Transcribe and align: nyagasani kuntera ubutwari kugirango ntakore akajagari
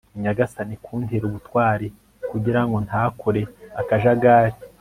nyagasani 0.21 0.75
kuntera 0.83 1.23
ubutwari 1.27 1.87
kugirango 2.31 2.77
ntakore 2.87 3.41
akajagari 3.81 4.57